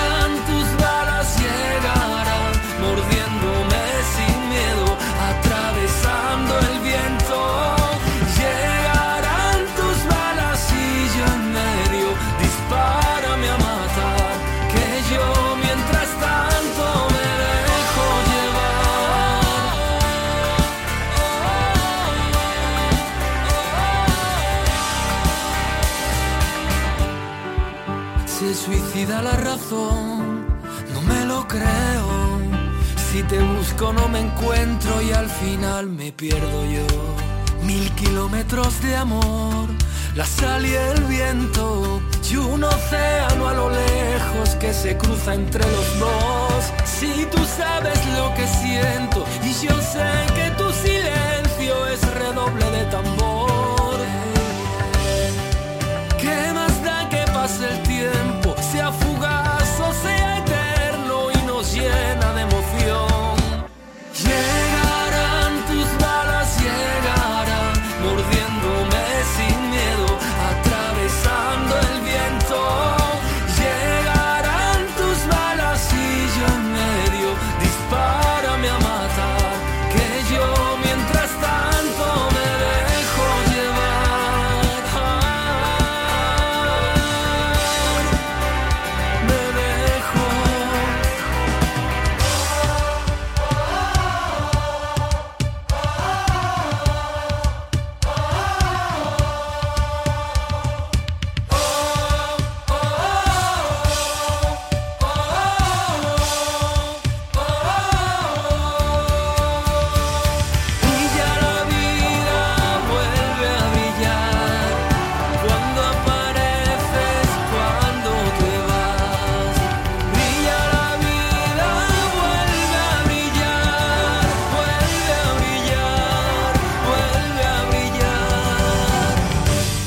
la 29.21 29.35
razón, 29.37 30.45
no 30.93 31.01
me 31.01 31.25
lo 31.25 31.47
creo. 31.47 32.39
Si 33.11 33.23
te 33.23 33.39
busco 33.39 33.93
no 33.93 34.07
me 34.09 34.19
encuentro 34.19 35.01
y 35.01 35.11
al 35.11 35.29
final 35.29 35.89
me 35.89 36.11
pierdo 36.11 36.65
yo. 36.65 36.87
Mil 37.63 37.89
kilómetros 37.91 38.81
de 38.81 38.95
amor, 38.95 39.67
la 40.15 40.25
sal 40.25 40.65
y 40.65 40.73
el 40.73 41.03
viento 41.05 42.01
y 42.29 42.37
un 42.37 42.63
océano 42.63 43.47
a 43.47 43.53
lo 43.53 43.69
lejos 43.69 44.57
se 44.73 44.97
cruza 44.97 45.33
entre 45.33 45.63
los 45.71 45.99
dos. 45.99 46.73
Si 46.83 47.25
tú 47.31 47.37
sabes 47.57 47.99
lo 48.17 48.33
que 48.33 48.47
siento 48.47 49.25
y 49.43 49.53
yo 49.65 49.75
sé 49.81 50.09
que 50.33 50.49
tu 50.57 50.71
silencio 50.71 51.87
es 51.87 52.01
redoble 52.15 52.65
de 52.71 52.83
tambor. 52.85 53.97
¿Qué 56.19 56.51
más 56.53 56.83
da 56.83 57.07
que 57.09 57.23
pase 57.31 57.69
el 57.71 57.83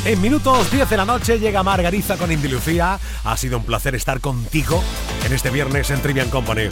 En 0.08 0.22
minutos 0.22 0.70
10 0.70 0.88
de 0.88 0.96
la 0.96 1.04
noche 1.04 1.38
llega 1.38 1.62
Margarita 1.62 2.16
con 2.16 2.32
Indilucía. 2.32 2.98
Ha 3.24 3.36
sido 3.36 3.58
un 3.58 3.64
placer 3.64 3.94
estar 3.94 4.22
contigo 4.22 4.82
en 5.26 5.34
este 5.34 5.50
viernes 5.50 5.90
en 5.90 6.00
Trivian 6.00 6.30
Company. 6.30 6.62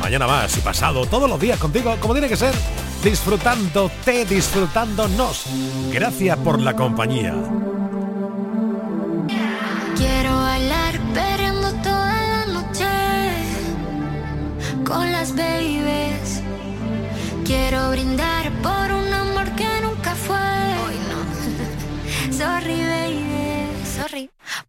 Mañana 0.00 0.26
más 0.26 0.56
y 0.56 0.62
pasado, 0.62 1.04
todos 1.04 1.28
los 1.28 1.38
días 1.38 1.58
contigo, 1.58 1.94
como 2.00 2.14
tiene 2.14 2.30
que 2.30 2.38
ser, 2.38 2.54
disfrutándote, 3.04 4.24
disfrutándonos. 4.24 5.44
Gracias 5.92 6.38
por 6.38 6.62
la 6.62 6.74
compañía. 6.74 7.34
Quiero 9.94 10.34
bailar 10.34 10.98
perreando 11.12 11.74
toda 11.82 12.26
la 12.26 12.46
noche 12.46 12.86
con 14.86 15.12
las 15.12 15.36
babies. 15.36 16.40
Quiero 17.44 17.90
brindar 17.90 18.39